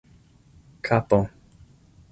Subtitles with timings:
[0.85, 1.19] kapo